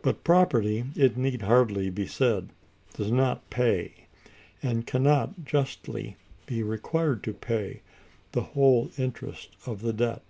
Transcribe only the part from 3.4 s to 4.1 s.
pay,